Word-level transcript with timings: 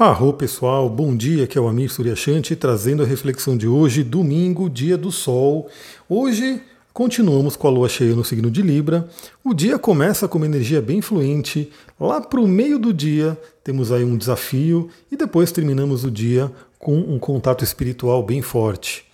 Arro 0.00 0.32
pessoal, 0.32 0.88
bom 0.88 1.14
dia, 1.14 1.46
que 1.46 1.58
é 1.58 1.60
o 1.60 1.68
Amir 1.68 1.92
Suryashanti 1.92 2.56
trazendo 2.56 3.02
a 3.02 3.06
reflexão 3.06 3.54
de 3.54 3.68
hoje, 3.68 4.02
domingo, 4.02 4.70
dia 4.70 4.96
do 4.96 5.12
sol. 5.12 5.68
Hoje 6.08 6.62
continuamos 6.90 7.54
com 7.54 7.68
a 7.68 7.70
lua 7.70 7.86
cheia 7.86 8.14
no 8.14 8.24
signo 8.24 8.50
de 8.50 8.62
Libra. 8.62 9.06
O 9.44 9.52
dia 9.52 9.78
começa 9.78 10.26
com 10.26 10.38
uma 10.38 10.46
energia 10.46 10.80
bem 10.80 11.02
fluente. 11.02 11.70
Lá 12.00 12.18
para 12.18 12.40
o 12.40 12.48
meio 12.48 12.78
do 12.78 12.94
dia 12.94 13.38
temos 13.62 13.92
aí 13.92 14.02
um 14.02 14.16
desafio 14.16 14.88
e 15.12 15.18
depois 15.18 15.52
terminamos 15.52 16.02
o 16.02 16.10
dia 16.10 16.50
com 16.78 16.96
um 16.96 17.18
contato 17.18 17.62
espiritual 17.62 18.22
bem 18.22 18.40
forte. 18.40 19.04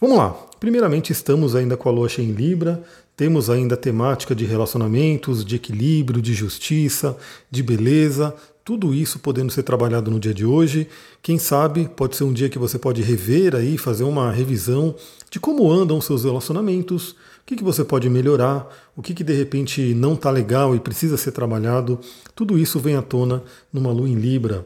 Vamos 0.00 0.18
lá. 0.18 0.36
Primeiramente 0.58 1.12
estamos 1.12 1.54
ainda 1.54 1.76
com 1.76 1.88
a 1.88 1.92
lua 1.92 2.08
cheia 2.08 2.26
em 2.26 2.32
Libra. 2.32 2.82
Temos 3.16 3.48
ainda 3.48 3.76
a 3.76 3.78
temática 3.78 4.34
de 4.34 4.44
relacionamentos, 4.44 5.44
de 5.44 5.54
equilíbrio, 5.54 6.20
de 6.20 6.34
justiça, 6.34 7.16
de 7.48 7.62
beleza, 7.62 8.34
tudo 8.64 8.94
isso 8.94 9.18
podendo 9.18 9.50
ser 9.50 9.62
trabalhado 9.62 10.10
no 10.10 10.20
dia 10.20 10.32
de 10.32 10.44
hoje. 10.44 10.88
Quem 11.20 11.38
sabe 11.38 11.88
pode 11.96 12.16
ser 12.16 12.24
um 12.24 12.32
dia 12.32 12.48
que 12.48 12.58
você 12.58 12.78
pode 12.78 13.02
rever 13.02 13.56
aí, 13.56 13.76
fazer 13.76 14.04
uma 14.04 14.30
revisão 14.30 14.94
de 15.30 15.40
como 15.40 15.70
andam 15.70 15.98
os 15.98 16.04
seus 16.04 16.24
relacionamentos, 16.24 17.10
o 17.10 17.44
que, 17.44 17.56
que 17.56 17.64
você 17.64 17.82
pode 17.82 18.08
melhorar, 18.08 18.68
o 18.96 19.02
que, 19.02 19.14
que 19.14 19.24
de 19.24 19.32
repente 19.32 19.94
não 19.94 20.14
está 20.14 20.30
legal 20.30 20.76
e 20.76 20.80
precisa 20.80 21.16
ser 21.16 21.32
trabalhado. 21.32 21.98
Tudo 22.36 22.56
isso 22.56 22.78
vem 22.78 22.94
à 22.94 23.02
tona 23.02 23.42
numa 23.72 23.90
lua 23.90 24.08
em 24.08 24.14
Libra. 24.14 24.64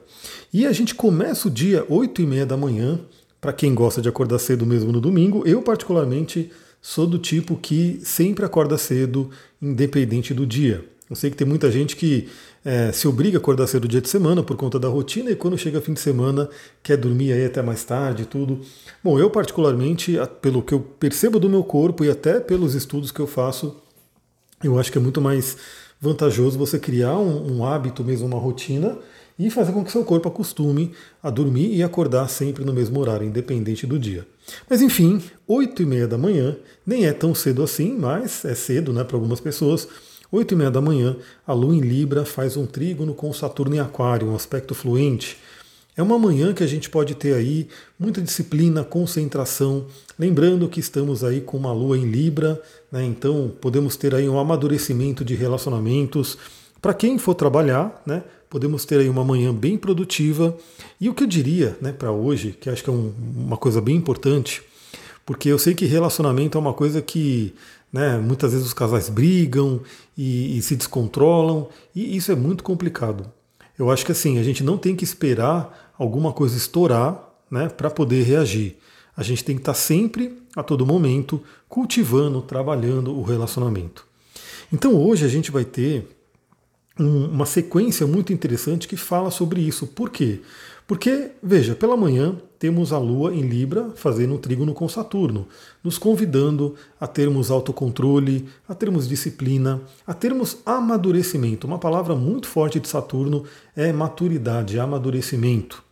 E 0.52 0.66
a 0.66 0.73
gente 0.73 0.95
começa 0.95 1.48
o 1.48 1.51
dia 1.51 1.87
8 1.88 2.20
e 2.20 2.26
meia 2.26 2.45
da 2.45 2.56
manhã, 2.56 3.01
para 3.40 3.52
quem 3.52 3.74
gosta 3.74 4.02
de 4.02 4.09
acordar 4.09 4.38
cedo 4.38 4.66
mesmo 4.66 4.92
no 4.92 5.01
domingo. 5.01 5.42
Eu, 5.46 5.62
particularmente, 5.62 6.51
sou 6.82 7.06
do 7.06 7.18
tipo 7.18 7.56
que 7.56 7.98
sempre 8.02 8.45
acorda 8.45 8.76
cedo, 8.76 9.30
independente 9.60 10.34
do 10.34 10.45
dia. 10.45 10.84
Eu 11.09 11.15
sei 11.15 11.30
que 11.30 11.37
tem 11.37 11.46
muita 11.46 11.70
gente 11.70 11.95
que 11.95 12.28
é, 12.65 12.91
se 12.91 13.06
obriga 13.06 13.38
a 13.38 13.41
acordar 13.41 13.66
cedo 13.69 13.87
dia 13.87 14.01
de 14.01 14.09
semana 14.09 14.42
por 14.42 14.56
conta 14.56 14.78
da 14.78 14.88
rotina 14.88 15.30
e 15.30 15.37
quando 15.37 15.56
chega 15.56 15.80
fim 15.80 15.92
de 15.92 16.01
semana 16.01 16.48
quer 16.82 16.96
dormir 16.96 17.32
aí 17.32 17.45
até 17.45 17.62
mais 17.62 17.84
tarde 17.84 18.24
e 18.24 18.27
tudo. 18.27 18.60
Bom, 19.05 19.19
eu 19.19 19.30
particularmente, 19.30 20.16
pelo 20.43 20.63
que 20.63 20.74
eu 20.74 20.80
percebo 20.80 21.38
do 21.38 21.48
meu 21.48 21.63
corpo 21.63 22.04
e 22.04 22.10
até 22.10 22.40
pelos 22.40 22.74
estudos 22.74 23.13
que 23.13 23.21
eu 23.21 23.26
faço, 23.26 23.76
eu 24.65 24.79
acho 24.79 24.90
que 24.90 24.98
é 24.98 25.01
muito 25.01 25.21
mais 25.21 25.57
vantajoso 26.01 26.59
você 26.59 26.79
criar 26.79 27.16
um, 27.16 27.59
um 27.59 27.65
hábito 27.65 28.02
mesmo, 28.02 28.26
uma 28.26 28.38
rotina 28.38 28.98
e 29.38 29.51
fazer 29.51 29.73
com 29.73 29.85
que 29.85 29.93
seu 29.93 30.04
corpo 30.04 30.29
acostume 30.29 30.93
a 31.23 31.30
dormir 31.30 31.74
e 31.74 31.82
acordar 31.82 32.29
sempre 32.29 32.65
no 32.65 32.73
mesmo 32.73 32.98
horário, 32.98 33.26
independente 33.26 33.87
do 33.87 33.98
dia. 33.98 34.26
Mas 34.68 34.80
enfim, 34.80 35.23
8 35.46 35.82
e 35.82 35.87
meia 35.87 36.09
da 36.09 36.16
manhã, 36.16 36.57
nem 36.87 37.07
é 37.07 37.13
tão 37.13 37.35
cedo 37.35 37.63
assim, 37.63 37.96
mas 37.96 38.45
é 38.45 38.54
cedo 38.54 38.93
né, 38.93 39.04
para 39.04 39.16
algumas 39.16 39.41
pessoas. 39.41 39.87
8 40.30 40.52
e 40.52 40.57
meia 40.57 40.71
da 40.71 40.80
manhã, 40.80 41.16
a 41.46 41.52
Lua 41.52 41.74
em 41.74 41.80
Libra 41.80 42.24
faz 42.24 42.57
um 42.57 42.66
trígono 42.66 43.15
com 43.15 43.32
Saturno 43.32 43.77
em 43.77 43.80
Aquário, 43.80 44.29
um 44.29 44.35
aspecto 44.35 44.74
fluente. 44.74 45.37
É 45.96 46.02
uma 46.02 46.19
manhã 46.19 46.52
que 46.52 46.63
a 46.63 46.66
gente 46.66 46.91
pode 46.91 47.15
ter 47.15 47.35
aí 47.35 47.69
muita 47.99 48.21
disciplina, 48.21 48.85
concentração. 48.85 49.87
Lembrando 50.19 50.69
que 50.69 50.79
estamos 50.79 51.24
aí 51.24 51.41
com 51.41 51.57
uma 51.57 51.73
Lua 51.73 51.97
em 51.97 52.04
Libra, 52.04 52.60
né? 52.93 53.04
então 53.04 53.51
podemos 53.60 53.97
ter 53.97 54.15
aí 54.15 54.29
um 54.29 54.38
amadurecimento 54.38 55.24
de 55.24 55.35
relacionamentos. 55.35 56.37
Para 56.82 56.93
quem 56.93 57.16
for 57.16 57.35
trabalhar, 57.35 58.02
né? 58.04 58.23
podemos 58.51 58.85
ter 58.85 59.01
aí 59.01 59.09
uma 59.09 59.24
manhã 59.24 59.54
bem 59.54 59.79
produtiva. 59.79 60.57
E 61.01 61.09
o 61.09 61.15
que 61.15 61.24
eu 61.24 61.27
diria 61.27 61.77
né, 61.80 61.93
para 61.93 62.13
hoje, 62.13 62.57
que 62.60 62.69
acho 62.69 62.82
que 62.82 62.91
é 62.91 62.93
um, 62.93 63.13
uma 63.35 63.57
coisa 63.57 63.80
bem 63.80 63.97
importante, 63.97 64.62
porque 65.25 65.49
eu 65.49 65.59
sei 65.59 65.75
que 65.75 65.87
relacionamento 65.87 66.56
é 66.56 66.60
uma 66.60 66.72
coisa 66.72 67.03
que 67.03 67.54
né? 67.92 68.19
Muitas 68.19 68.53
vezes 68.53 68.66
os 68.66 68.75
casais 68.75 69.09
brigam 69.09 69.81
e, 70.16 70.59
e 70.59 70.62
se 70.62 70.76
descontrolam, 70.76 71.69
e 71.94 72.16
isso 72.16 72.32
é 72.32 72.37
muito 72.37 72.62
complicado. 72.62 73.31
Eu 73.78 73.91
acho 73.91 74.04
que 74.04 74.12
assim, 74.12 74.38
a 74.38 74.42
gente 74.42 74.65
não 74.65 74.78
tem 74.78 74.97
que 74.97 75.04
esperar 75.04 75.92
alguma 75.98 76.32
coisa 76.32 76.56
estourar 76.56 77.22
né, 77.50 77.69
para 77.69 77.91
poder 77.91 78.22
reagir. 78.22 78.76
A 79.16 79.22
gente 79.22 79.44
tem 79.44 79.56
que 79.56 79.62
estar 79.62 79.72
tá 79.72 79.78
sempre, 79.78 80.37
a 80.54 80.62
todo 80.62 80.87
momento, 80.87 81.42
cultivando, 81.69 82.42
trabalhando 82.42 83.16
o 83.16 83.22
relacionamento. 83.22 84.06
Então 84.72 84.94
hoje 84.94 85.24
a 85.24 85.28
gente 85.28 85.50
vai 85.50 85.64
ter 85.64 86.06
um, 86.98 87.26
uma 87.26 87.47
sequência 87.47 88.06
muito 88.06 88.32
interessante 88.32 88.88
que 88.88 88.97
fala 88.97 89.30
sobre 89.30 89.60
isso. 89.60 89.86
Por 89.86 90.10
quê? 90.10 90.41
Porque, 90.86 91.32
veja, 91.42 91.74
pela 91.74 91.97
manhã 91.97 92.36
temos 92.58 92.92
a 92.92 92.98
Lua 92.98 93.34
em 93.34 93.42
Libra 93.42 93.91
fazendo 93.97 94.34
um 94.34 94.38
trígono 94.38 94.72
com 94.72 94.88
Saturno, 94.88 95.48
nos 95.82 95.98
convidando 95.98 96.76
a 97.00 97.08
termos 97.08 97.50
autocontrole, 97.50 98.48
a 98.69 98.74
termos 98.74 99.08
disciplina, 99.08 99.80
a 100.06 100.14
termos 100.14 100.58
amadurecimento. 100.64 101.66
Uma 101.66 101.78
palavra 101.78 102.14
muito 102.14 102.47
forte 102.47 102.78
de 102.78 102.88
Saturno 102.88 103.44
é 103.74 103.92
maturidade, 103.92 104.78
amadurecimento. 104.78 105.82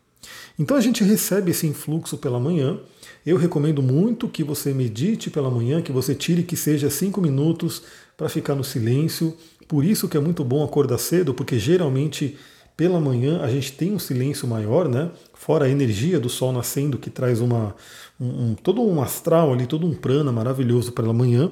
Então 0.58 0.76
a 0.76 0.80
gente 0.80 1.02
recebe 1.02 1.50
esse 1.50 1.66
influxo 1.66 2.16
pela 2.16 2.38
manhã. 2.38 2.78
Eu 3.26 3.36
recomendo 3.36 3.82
muito 3.82 4.28
que 4.28 4.44
você 4.44 4.72
medite 4.72 5.28
pela 5.28 5.50
manhã, 5.50 5.82
que 5.82 5.90
você 5.90 6.14
tire 6.14 6.44
que 6.44 6.56
seja 6.56 6.88
cinco 6.88 7.20
minutos 7.20 7.82
para 8.16 8.28
ficar 8.28 8.54
no 8.54 8.62
silêncio. 8.62 9.36
Por 9.66 9.84
isso 9.84 10.08
que 10.08 10.16
é 10.16 10.20
muito 10.20 10.44
bom 10.44 10.62
acordar 10.62 10.98
cedo, 10.98 11.34
porque 11.34 11.58
geralmente 11.58 12.36
pela 12.76 13.00
manhã 13.00 13.40
a 13.40 13.48
gente 13.48 13.72
tem 13.72 13.92
um 13.92 13.98
silêncio 13.98 14.48
maior, 14.48 14.88
né? 14.88 15.10
Fora 15.32 15.66
a 15.66 15.68
energia 15.68 16.18
do 16.18 16.28
sol 16.28 16.52
nascendo 16.52 16.98
que 16.98 17.10
traz 17.10 17.40
uma, 17.40 17.74
um, 18.20 18.50
um, 18.50 18.54
todo 18.54 18.82
um 18.82 19.00
astral 19.00 19.52
ali, 19.52 19.66
todo 19.66 19.86
um 19.86 19.94
prana 19.94 20.32
maravilhoso 20.32 20.92
pela 20.92 21.12
manhã. 21.12 21.50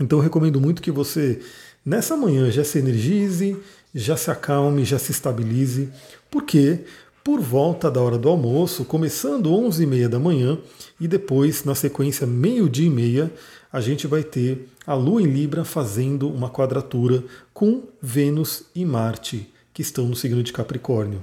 Então 0.00 0.18
eu 0.18 0.22
recomendo 0.22 0.60
muito 0.60 0.82
que 0.82 0.90
você 0.90 1.40
nessa 1.84 2.16
manhã 2.16 2.50
já 2.50 2.62
se 2.62 2.78
energize, 2.78 3.56
já 3.94 4.16
se 4.16 4.30
acalme, 4.30 4.84
já 4.84 4.98
se 4.98 5.12
estabilize, 5.12 5.88
porque 6.30 6.84
por 7.24 7.40
volta 7.40 7.90
da 7.90 8.00
hora 8.00 8.16
do 8.16 8.28
almoço, 8.28 8.84
começando 8.84 9.52
11 9.52 9.82
e 9.82 9.86
meia 9.86 10.08
da 10.08 10.18
manhã 10.18 10.58
e 11.00 11.08
depois 11.08 11.64
na 11.64 11.74
sequência 11.74 12.26
meio-dia 12.26 12.86
e 12.86 12.90
meia, 12.90 13.32
a 13.72 13.80
gente 13.80 14.06
vai 14.06 14.22
ter 14.22 14.68
a 14.86 14.94
Lua 14.94 15.20
em 15.20 15.26
Libra 15.26 15.64
fazendo 15.64 16.30
uma 16.30 16.48
quadratura 16.48 17.24
com 17.52 17.82
Vênus 18.00 18.64
e 18.74 18.84
Marte 18.84 19.52
que 19.78 19.82
estão 19.82 20.08
no 20.08 20.16
signo 20.16 20.42
de 20.42 20.52
Capricórnio. 20.52 21.22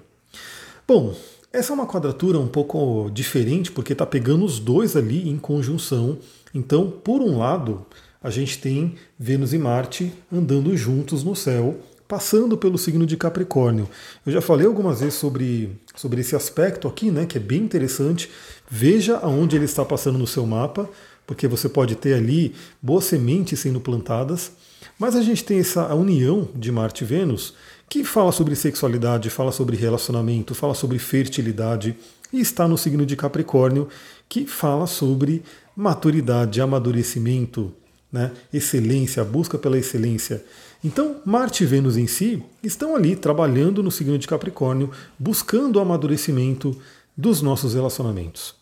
Bom, 0.87 1.13
essa 1.51 1.73
é 1.73 1.75
uma 1.75 1.85
quadratura 1.85 2.39
um 2.39 2.47
pouco 2.47 3.09
diferente 3.13 3.69
porque 3.69 3.91
está 3.91 4.05
pegando 4.05 4.45
os 4.45 4.59
dois 4.59 4.95
ali 4.95 5.27
em 5.27 5.37
conjunção. 5.37 6.17
Então, 6.53 6.89
por 6.89 7.21
um 7.21 7.37
lado, 7.37 7.85
a 8.23 8.29
gente 8.29 8.57
tem 8.59 8.95
Vênus 9.19 9.51
e 9.51 9.57
Marte 9.57 10.09
andando 10.31 10.77
juntos 10.77 11.21
no 11.21 11.35
céu, 11.35 11.77
passando 12.07 12.57
pelo 12.57 12.77
signo 12.77 13.05
de 13.05 13.17
Capricórnio. 13.17 13.89
Eu 14.25 14.31
já 14.31 14.39
falei 14.39 14.65
algumas 14.65 15.01
vezes 15.01 15.15
sobre, 15.15 15.77
sobre 15.93 16.21
esse 16.21 16.33
aspecto 16.33 16.87
aqui, 16.87 17.11
né, 17.11 17.25
que 17.25 17.37
é 17.37 17.41
bem 17.41 17.61
interessante. 17.61 18.31
Veja 18.71 19.17
aonde 19.17 19.57
ele 19.57 19.65
está 19.65 19.83
passando 19.83 20.17
no 20.17 20.25
seu 20.25 20.45
mapa, 20.45 20.89
porque 21.27 21.45
você 21.45 21.67
pode 21.67 21.93
ter 21.95 22.13
ali 22.13 22.55
boas 22.81 23.03
sementes 23.03 23.59
sendo 23.59 23.81
plantadas. 23.81 24.53
Mas 24.97 25.13
a 25.13 25.21
gente 25.21 25.43
tem 25.43 25.59
essa 25.59 25.93
união 25.93 26.47
de 26.55 26.71
Marte 26.71 27.03
e 27.03 27.07
Vênus 27.07 27.53
que 27.89 28.03
fala 28.03 28.31
sobre 28.31 28.55
sexualidade, 28.55 29.29
fala 29.29 29.51
sobre 29.51 29.77
relacionamento, 29.77 30.55
fala 30.55 30.73
sobre 30.73 30.99
fertilidade, 30.99 31.95
e 32.33 32.39
está 32.39 32.67
no 32.67 32.77
signo 32.77 33.05
de 33.05 33.15
Capricórnio, 33.15 33.87
que 34.27 34.45
fala 34.45 34.87
sobre 34.87 35.43
maturidade, 35.75 36.59
amadurecimento, 36.59 37.73
né, 38.11 38.31
excelência, 38.53 39.23
busca 39.23 39.57
pela 39.57 39.77
excelência. 39.77 40.43
Então, 40.83 41.17
Marte 41.25 41.63
e 41.63 41.67
Vênus 41.67 41.97
em 41.97 42.07
si 42.07 42.43
estão 42.63 42.95
ali 42.95 43.15
trabalhando 43.15 43.81
no 43.83 43.91
signo 43.91 44.17
de 44.17 44.27
Capricórnio, 44.27 44.91
buscando 45.17 45.77
o 45.77 45.79
amadurecimento 45.79 46.75
dos 47.15 47.41
nossos 47.41 47.73
relacionamentos. 47.73 48.55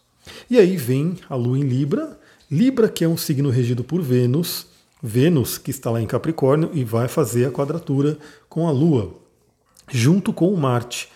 E 0.50 0.57
aí 0.57 0.78
vem 0.78 1.17
a 1.29 1.35
Lua 1.35 1.57
em 1.57 1.63
Libra, 1.63 2.17
Libra 2.50 2.88
que 2.88 3.03
é 3.03 3.07
um 3.07 3.17
signo 3.17 3.50
regido 3.50 3.83
por 3.83 4.01
Vênus, 4.01 4.67
Vênus, 5.06 5.58
que 5.58 5.69
está 5.69 5.91
lá 5.91 6.02
em 6.02 6.08
Capricórnio, 6.08 6.69
e 6.74 6.86
vai 6.86 7.09
fazer 7.09 7.46
a 7.46 7.52
quadratura 7.52 8.18
com 8.47 8.69
a 8.69 8.72
Lua, 8.72 9.14
junto 9.91 10.31
com 10.31 10.47
o 10.47 10.58
Marte. 10.58 11.09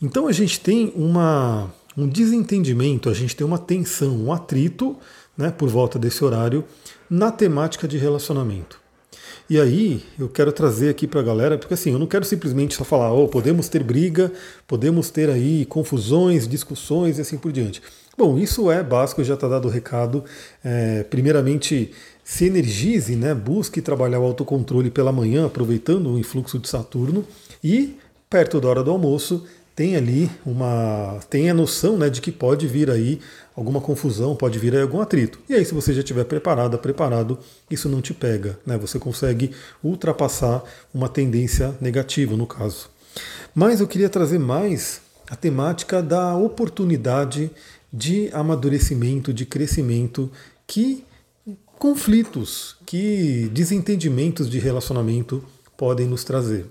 Então 0.00 0.28
a 0.28 0.32
gente 0.32 0.60
tem 0.60 0.92
uma, 0.94 1.74
um 1.96 2.06
desentendimento, 2.06 3.10
a 3.10 3.14
gente 3.14 3.34
tem 3.34 3.44
uma 3.44 3.58
tensão, 3.58 4.16
um 4.16 4.32
atrito 4.32 4.96
né, 5.36 5.50
por 5.50 5.68
volta 5.68 5.98
desse 5.98 6.24
horário 6.24 6.64
na 7.10 7.32
temática 7.32 7.88
de 7.88 7.98
relacionamento. 7.98 8.80
E 9.50 9.60
aí 9.60 10.02
eu 10.18 10.28
quero 10.28 10.52
trazer 10.52 10.88
aqui 10.88 11.06
para 11.06 11.20
a 11.20 11.24
galera, 11.24 11.58
porque 11.58 11.74
assim, 11.74 11.92
eu 11.92 11.98
não 11.98 12.06
quero 12.06 12.24
simplesmente 12.24 12.74
só 12.74 12.84
falar, 12.84 13.12
oh, 13.12 13.28
podemos 13.28 13.68
ter 13.68 13.82
briga, 13.82 14.32
podemos 14.66 15.10
ter 15.10 15.28
aí 15.28 15.66
confusões, 15.66 16.46
discussões 16.46 17.18
e 17.18 17.20
assim 17.20 17.36
por 17.36 17.52
diante. 17.52 17.82
Bom, 18.16 18.38
isso 18.38 18.70
é 18.70 18.82
básico, 18.82 19.24
já 19.24 19.34
está 19.34 19.48
dado 19.48 19.68
o 19.68 19.70
recado. 19.70 20.24
É, 20.62 21.02
primeiramente, 21.04 21.92
se 22.24 22.46
energize, 22.46 23.16
né? 23.16 23.34
busque 23.34 23.82
trabalhar 23.82 24.20
o 24.20 24.24
autocontrole 24.24 24.90
pela 24.90 25.12
manhã, 25.12 25.46
aproveitando 25.46 26.10
o 26.10 26.18
influxo 26.18 26.58
de 26.58 26.68
Saturno, 26.68 27.24
e 27.62 27.96
perto 28.30 28.60
da 28.60 28.68
hora 28.68 28.82
do 28.82 28.90
almoço 28.90 29.44
tem 29.74 29.96
ali 29.96 30.30
uma. 30.44 31.18
tem 31.30 31.50
a 31.50 31.54
noção 31.54 31.96
né, 31.96 32.10
de 32.10 32.20
que 32.20 32.30
pode 32.30 32.66
vir 32.66 32.90
aí 32.90 33.20
alguma 33.56 33.80
confusão, 33.80 34.36
pode 34.36 34.58
vir 34.58 34.74
aí 34.74 34.82
algum 34.82 35.00
atrito. 35.00 35.38
E 35.48 35.54
aí, 35.54 35.64
se 35.64 35.74
você 35.74 35.92
já 35.94 36.00
estiver 36.00 36.24
preparada, 36.24 36.76
preparado, 36.76 37.38
isso 37.70 37.88
não 37.88 38.02
te 38.02 38.12
pega, 38.12 38.58
né? 38.66 38.76
Você 38.78 38.98
consegue 38.98 39.50
ultrapassar 39.82 40.62
uma 40.92 41.08
tendência 41.08 41.74
negativa, 41.80 42.36
no 42.36 42.46
caso. 42.46 42.90
Mas 43.54 43.80
eu 43.80 43.88
queria 43.88 44.08
trazer 44.08 44.38
mais 44.38 45.00
a 45.28 45.36
temática 45.36 46.02
da 46.02 46.36
oportunidade 46.36 47.50
de 47.92 48.30
amadurecimento, 48.32 49.32
de 49.32 49.44
crescimento 49.44 50.30
que 50.66 51.04
conflitos, 51.82 52.76
que 52.86 53.50
desentendimentos 53.52 54.48
de 54.48 54.60
relacionamento 54.60 55.42
podem 55.76 56.06
nos 56.06 56.22
trazer. 56.22 56.64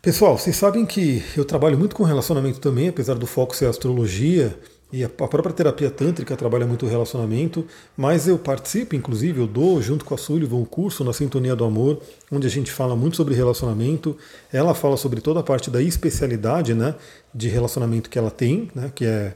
Pessoal, 0.00 0.38
vocês 0.38 0.56
sabem 0.56 0.86
que 0.86 1.22
eu 1.36 1.44
trabalho 1.44 1.76
muito 1.76 1.94
com 1.94 2.02
relacionamento 2.02 2.60
também, 2.60 2.88
apesar 2.88 3.12
do 3.12 3.26
foco 3.26 3.54
ser 3.54 3.66
astrologia, 3.66 4.58
e 4.90 5.04
a 5.04 5.08
própria 5.10 5.52
terapia 5.52 5.90
tântrica 5.90 6.34
trabalha 6.34 6.66
muito 6.66 6.86
o 6.86 6.88
relacionamento, 6.88 7.66
mas 7.94 8.26
eu 8.26 8.38
participo, 8.38 8.96
inclusive, 8.96 9.38
eu 9.38 9.46
dou, 9.46 9.82
junto 9.82 10.02
com 10.06 10.14
a 10.14 10.18
Sullivan, 10.18 10.56
um 10.56 10.64
curso 10.64 11.04
na 11.04 11.12
Sintonia 11.12 11.54
do 11.54 11.66
Amor, 11.66 12.00
onde 12.32 12.46
a 12.46 12.50
gente 12.50 12.72
fala 12.72 12.96
muito 12.96 13.18
sobre 13.18 13.34
relacionamento. 13.34 14.16
Ela 14.50 14.72
fala 14.72 14.96
sobre 14.96 15.20
toda 15.20 15.40
a 15.40 15.42
parte 15.42 15.70
da 15.70 15.82
especialidade 15.82 16.72
né, 16.72 16.94
de 17.34 17.50
relacionamento 17.50 18.08
que 18.08 18.18
ela 18.18 18.30
tem, 18.30 18.70
né, 18.74 18.90
que 18.94 19.04
é 19.04 19.34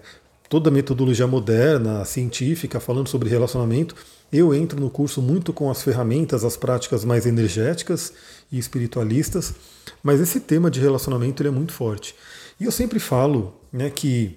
toda 0.49 0.71
a 0.71 0.73
metodologia 0.73 1.27
moderna, 1.27 2.03
científica, 2.07 2.81
falando 2.81 3.09
sobre 3.09 3.29
relacionamento. 3.29 3.95
Eu 4.37 4.53
entro 4.53 4.81
no 4.81 4.91
curso 4.91 5.23
muito 5.23 5.53
com 5.53 5.71
as 5.71 5.81
ferramentas, 5.81 6.45
as 6.45 6.57
práticas 6.57 7.05
mais 7.05 7.25
energéticas 7.25 8.13
e 8.51 8.59
espiritualistas, 8.59 9.55
mas 10.03 10.21
esse 10.21 10.41
tema 10.41 10.69
de 10.69 10.81
relacionamento 10.81 11.41
ele 11.41 11.51
é 11.51 11.53
muito 11.53 11.73
forte. 11.73 12.17
E 12.59 12.65
eu 12.65 12.73
sempre 12.73 12.99
falo 12.99 13.55
né, 13.73 13.91
que 13.91 14.37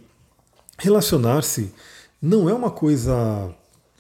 relacionar-se 0.78 1.74
não 2.22 2.48
é 2.48 2.54
uma 2.54 2.70
coisa, 2.70 3.50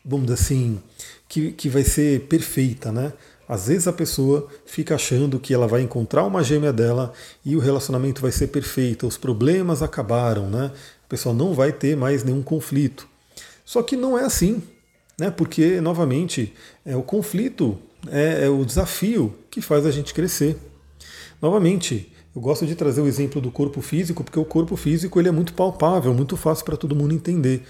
vamos 0.05 0.27
dizer 0.27 0.39
assim, 0.39 0.79
que, 1.27 1.51
que 1.51 1.67
vai 1.67 1.83
ser 1.83 2.27
perfeita, 2.27 2.91
né? 2.91 3.11
Às 3.49 3.65
vezes 3.65 3.87
a 3.87 3.93
pessoa 3.93 4.47
fica 4.67 4.93
achando 4.93 5.39
que 5.39 5.51
ela 5.51 5.67
vai 5.67 5.81
encontrar 5.81 6.25
uma 6.25 6.43
gêmea 6.43 6.71
dela 6.71 7.11
e 7.43 7.55
o 7.55 7.59
relacionamento 7.59 8.21
vai 8.21 8.31
ser 8.31 8.49
perfeito, 8.49 9.07
os 9.07 9.17
problemas 9.17 9.81
acabaram, 9.81 10.47
né? 10.47 10.71
A 11.03 11.09
pessoa 11.09 11.33
não 11.33 11.55
vai 11.55 11.71
ter 11.71 11.97
mais 11.97 12.23
nenhum 12.23 12.43
conflito. 12.43 13.07
Só 13.65 13.81
que 13.81 13.95
não 13.95 14.15
é 14.15 14.25
assim, 14.25 14.61
né? 15.19 15.31
Porque, 15.31 15.81
novamente, 15.81 16.53
é 16.85 16.95
o 16.95 17.03
conflito 17.03 17.77
é, 18.09 18.45
é 18.45 18.49
o 18.49 18.63
desafio 18.63 19.33
que 19.49 19.61
faz 19.61 19.85
a 19.85 19.91
gente 19.91 20.13
crescer. 20.13 20.57
Novamente, 21.41 22.11
eu 22.35 22.41
gosto 22.41 22.65
de 22.65 22.75
trazer 22.75 23.01
o 23.01 23.07
exemplo 23.07 23.41
do 23.41 23.51
corpo 23.51 23.81
físico, 23.81 24.23
porque 24.23 24.39
o 24.39 24.45
corpo 24.45 24.75
físico 24.75 25.19
ele 25.19 25.29
é 25.29 25.31
muito 25.31 25.53
palpável, 25.53 26.13
muito 26.13 26.37
fácil 26.37 26.65
para 26.65 26.77
todo 26.77 26.95
mundo 26.95 27.13
entender. 27.13 27.63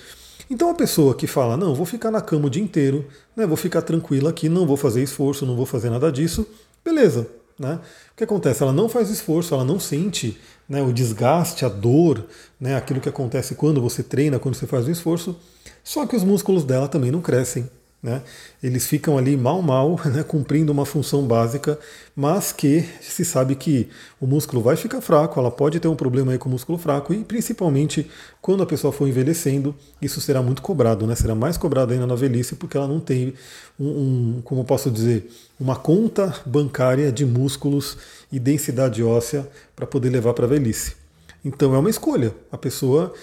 Então 0.49 0.69
a 0.69 0.73
pessoa 0.73 1.15
que 1.15 1.27
fala, 1.27 1.57
não, 1.57 1.75
vou 1.75 1.85
ficar 1.85 2.11
na 2.11 2.21
cama 2.21 2.47
o 2.47 2.49
dia 2.49 2.63
inteiro, 2.63 3.05
né, 3.35 3.45
vou 3.45 3.57
ficar 3.57 3.81
tranquila 3.81 4.29
aqui, 4.29 4.47
não 4.47 4.65
vou 4.65 4.77
fazer 4.77 5.03
esforço, 5.03 5.45
não 5.45 5.55
vou 5.55 5.65
fazer 5.65 5.89
nada 5.89 6.11
disso, 6.11 6.47
beleza. 6.83 7.27
Né? 7.59 7.79
O 8.13 8.15
que 8.15 8.23
acontece? 8.23 8.61
Ela 8.61 8.73
não 8.73 8.87
faz 8.87 9.09
esforço, 9.09 9.53
ela 9.53 9.63
não 9.63 9.79
sente 9.79 10.39
né, 10.69 10.81
o 10.81 10.93
desgaste, 10.93 11.65
a 11.65 11.69
dor, 11.69 12.25
né, 12.59 12.75
aquilo 12.75 13.01
que 13.01 13.09
acontece 13.09 13.55
quando 13.55 13.81
você 13.81 14.03
treina, 14.03 14.37
quando 14.37 14.55
você 14.55 14.67
faz 14.67 14.85
o 14.85 14.91
esforço, 14.91 15.35
só 15.83 16.05
que 16.05 16.15
os 16.15 16.23
músculos 16.23 16.63
dela 16.63 16.87
também 16.87 17.09
não 17.09 17.21
crescem. 17.21 17.69
Né? 18.01 18.21
Eles 18.61 18.85
ficam 18.85 19.17
ali 19.17 19.35
mal, 19.35 19.61
mal, 19.61 19.99
né, 20.05 20.23
cumprindo 20.23 20.71
uma 20.71 20.85
função 20.85 21.23
básica, 21.23 21.79
mas 22.15 22.51
que 22.51 22.87
se 23.01 23.25
sabe 23.25 23.55
que 23.55 23.89
o 24.21 24.27
músculo 24.27 24.61
vai 24.61 24.75
ficar 24.75 25.01
fraco, 25.01 25.39
ela 25.39 25.49
pode 25.49 25.79
ter 25.79 25.87
um 25.87 25.95
problema 25.95 26.31
aí 26.31 26.37
com 26.37 26.47
o 26.47 26.51
músculo 26.51 26.77
fraco, 26.77 27.13
e 27.13 27.23
principalmente 27.23 28.09
quando 28.39 28.61
a 28.61 28.67
pessoa 28.67 28.93
for 28.93 29.07
envelhecendo, 29.07 29.75
isso 29.99 30.21
será 30.21 30.43
muito 30.43 30.61
cobrado, 30.61 31.07
né? 31.07 31.15
será 31.15 31.33
mais 31.33 31.57
cobrado 31.57 31.91
ainda 31.91 32.05
na 32.05 32.15
velhice, 32.15 32.55
porque 32.55 32.77
ela 32.77 32.87
não 32.87 32.99
tem 32.99 33.33
um, 33.79 33.87
um 33.87 34.41
como 34.43 34.63
posso 34.63 34.91
dizer, 34.91 35.29
uma 35.59 35.75
conta 35.75 36.35
bancária 36.45 37.11
de 37.11 37.25
músculos 37.25 37.97
e 38.31 38.39
densidade 38.39 39.03
óssea 39.03 39.49
para 39.75 39.87
poder 39.87 40.09
levar 40.09 40.33
para 40.33 40.45
a 40.45 40.49
velhice. 40.49 40.95
Então 41.43 41.73
é 41.73 41.77
uma 41.77 41.89
escolha. 41.89 42.33
A 42.51 42.57
pessoa 42.57 43.13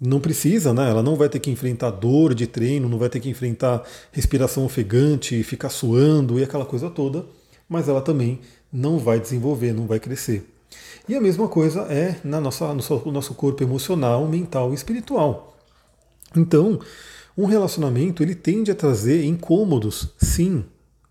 não 0.00 0.18
precisa, 0.18 0.72
né? 0.72 0.88
Ela 0.88 1.02
não 1.02 1.14
vai 1.14 1.28
ter 1.28 1.38
que 1.38 1.50
enfrentar 1.50 1.90
dor 1.90 2.34
de 2.34 2.46
treino, 2.46 2.88
não 2.88 2.98
vai 2.98 3.10
ter 3.10 3.20
que 3.20 3.28
enfrentar 3.28 3.82
respiração 4.10 4.64
ofegante, 4.64 5.42
ficar 5.42 5.68
suando 5.68 6.38
e 6.38 6.42
aquela 6.42 6.64
coisa 6.64 6.88
toda, 6.88 7.26
mas 7.68 7.88
ela 7.88 8.00
também 8.00 8.40
não 8.72 8.98
vai 8.98 9.20
desenvolver, 9.20 9.72
não 9.72 9.86
vai 9.86 10.00
crescer. 10.00 10.48
E 11.08 11.14
a 11.14 11.20
mesma 11.20 11.48
coisa 11.48 11.82
é 11.82 12.16
na 12.24 12.40
nossa, 12.40 12.72
no 12.72 13.12
nosso 13.12 13.34
corpo 13.34 13.62
emocional, 13.62 14.26
mental 14.26 14.70
e 14.70 14.74
espiritual. 14.74 15.58
Então, 16.36 16.80
um 17.36 17.44
relacionamento 17.46 18.22
ele 18.22 18.34
tende 18.34 18.70
a 18.70 18.74
trazer 18.74 19.24
incômodos, 19.24 20.14
sim. 20.18 20.64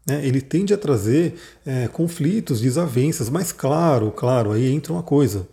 Né? 0.07 0.25
Ele 0.25 0.41
tende 0.41 0.73
a 0.73 0.77
trazer 0.77 1.35
é, 1.65 1.87
conflitos, 1.87 2.61
desavenças, 2.61 3.29
mas 3.29 3.51
claro, 3.51 4.11
claro, 4.11 4.51
aí 4.51 4.71
entra 4.71 4.93
uma 4.93 5.03
coisa. 5.03 5.47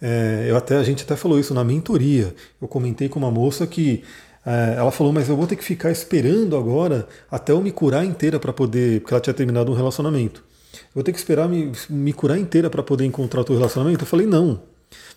É, 0.00 0.46
eu 0.48 0.56
até, 0.56 0.76
a 0.76 0.82
gente 0.82 1.02
até 1.02 1.16
falou 1.16 1.38
isso 1.38 1.52
na 1.52 1.64
mentoria. 1.64 2.34
Eu 2.60 2.68
comentei 2.68 3.08
com 3.08 3.18
uma 3.18 3.30
moça 3.30 3.66
que 3.66 4.02
é, 4.46 4.76
ela 4.78 4.90
falou, 4.90 5.12
mas 5.12 5.28
eu 5.28 5.36
vou 5.36 5.46
ter 5.46 5.56
que 5.56 5.64
ficar 5.64 5.90
esperando 5.90 6.56
agora 6.56 7.08
até 7.30 7.52
eu 7.52 7.60
me 7.60 7.72
curar 7.72 8.04
inteira 8.04 8.38
para 8.38 8.52
poder. 8.52 9.00
Porque 9.00 9.14
ela 9.14 9.20
tinha 9.20 9.34
terminado 9.34 9.70
um 9.70 9.74
relacionamento. 9.74 10.42
Eu 10.72 10.94
vou 10.94 11.02
ter 11.02 11.12
que 11.12 11.18
esperar 11.18 11.48
me, 11.48 11.72
me 11.88 12.12
curar 12.12 12.38
inteira 12.38 12.70
para 12.70 12.82
poder 12.82 13.04
encontrar 13.04 13.40
o 13.40 13.54
relacionamento? 13.54 14.02
Eu 14.02 14.06
falei, 14.06 14.26
não. 14.26 14.62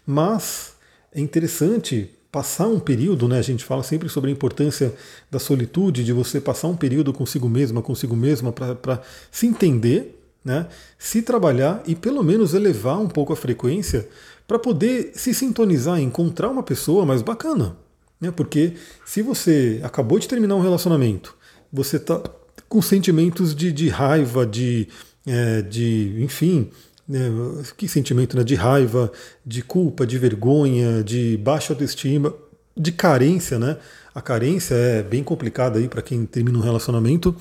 Mas 0.05 0.73
é 1.13 1.19
interessante 1.19 2.09
passar 2.31 2.67
um 2.67 2.79
período, 2.79 3.27
né? 3.27 3.39
A 3.39 3.41
gente 3.41 3.63
fala 3.65 3.83
sempre 3.83 4.07
sobre 4.07 4.29
a 4.29 4.33
importância 4.33 4.93
da 5.29 5.37
solitude, 5.37 6.03
de 6.03 6.13
você 6.13 6.39
passar 6.39 6.69
um 6.69 6.77
período 6.77 7.11
consigo 7.11 7.49
mesma, 7.49 7.81
consigo 7.81 8.15
mesma, 8.15 8.53
para 8.53 9.01
se 9.29 9.45
entender, 9.45 10.20
né? 10.43 10.67
Se 10.97 11.21
trabalhar 11.21 11.83
e 11.85 11.95
pelo 11.95 12.23
menos 12.23 12.53
elevar 12.53 12.99
um 12.99 13.07
pouco 13.07 13.31
a 13.33 13.35
frequência 13.35 14.07
para 14.47 14.59
poder 14.59 15.11
se 15.13 15.33
sintonizar, 15.33 15.99
encontrar 15.99 16.49
uma 16.49 16.63
pessoa 16.63 17.05
mais 17.05 17.21
bacana. 17.21 17.77
Né? 18.19 18.31
Porque 18.31 18.73
se 19.05 19.21
você 19.21 19.79
acabou 19.83 20.19
de 20.19 20.27
terminar 20.27 20.55
um 20.55 20.61
relacionamento, 20.61 21.35
você 21.71 21.97
está 21.97 22.21
com 22.67 22.81
sentimentos 22.81 23.55
de, 23.55 23.71
de 23.71 23.89
raiva, 23.89 24.45
de, 24.45 24.87
é, 25.25 25.61
de 25.61 26.15
enfim, 26.19 26.69
né? 27.07 27.29
que 27.77 27.87
sentimento 27.87 28.35
né? 28.35 28.43
de 28.43 28.55
raiva, 28.55 29.11
de 29.45 29.61
culpa, 29.61 30.05
de 30.05 30.17
vergonha, 30.17 31.03
de 31.03 31.37
baixa 31.37 31.73
autoestima, 31.73 32.33
de 32.75 32.91
carência, 32.91 33.59
né? 33.59 33.77
A 34.13 34.21
carência 34.21 34.75
é 34.75 35.01
bem 35.01 35.23
complicada 35.23 35.79
aí 35.79 35.87
para 35.87 36.01
quem 36.01 36.25
termina 36.25 36.57
um 36.57 36.61
relacionamento. 36.61 37.35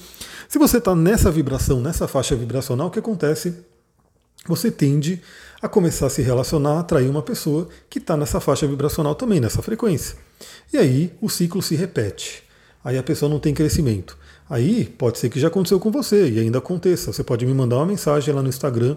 Se 0.49 0.59
você 0.59 0.79
está 0.79 0.95
nessa 0.95 1.31
vibração, 1.31 1.81
nessa 1.81 2.07
faixa 2.07 2.37
vibracional, 2.37 2.87
o 2.87 2.91
que 2.91 2.99
acontece? 2.99 3.55
Você 4.47 4.71
tende 4.71 5.21
a 5.61 5.69
começar 5.69 6.07
a 6.07 6.11
se 6.11 6.23
relacionar, 6.23 6.75
a 6.75 6.81
atrair 6.81 7.11
uma 7.11 7.23
pessoa 7.23 7.69
que 7.89 7.99
está 7.99 8.17
nessa 8.17 8.41
faixa 8.41 8.67
vibracional 8.67 9.15
também, 9.15 9.41
nessa 9.41 9.61
frequência. 9.61 10.17
E 10.73 10.79
aí 10.79 11.13
o 11.21 11.29
ciclo 11.29 11.61
se 11.61 11.75
repete. 11.75 12.45
Aí 12.83 12.97
a 12.97 13.03
pessoa 13.03 13.29
não 13.29 13.39
tem 13.39 13.53
crescimento. 13.53 14.17
Aí 14.49 14.85
pode 14.85 15.19
ser 15.19 15.29
que 15.29 15.39
já 15.39 15.49
aconteceu 15.49 15.79
com 15.79 15.91
você 15.91 16.29
e 16.29 16.41
ainda 16.41 16.59
aconteça. 16.59 17.13
Você 17.13 17.23
pode 17.23 17.47
me 17.47 17.55
mandar 17.55 17.77
uma 17.77 17.87
mensagem 17.87 18.35
lá 18.35 18.43
no 18.43 18.49
Instagram, 18.49 18.97